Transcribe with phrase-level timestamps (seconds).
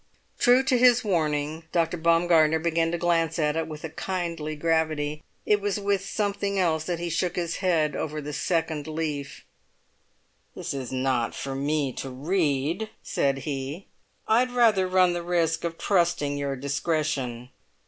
[0.39, 1.95] True to his warning, Dr.
[1.95, 6.85] Baumgartner began to glance at it with a kindly gravity; it was with something else
[6.85, 9.45] that he shook his head over the second leaf.
[10.55, 13.85] "This is not for me to read!" said he.
[14.27, 17.49] "I'd rather run the risk of trusting your discretion."